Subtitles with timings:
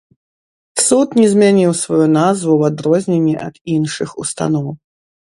[0.83, 4.65] Суд не змяніў сваю назву ў адрозненні ад іншых устаноў.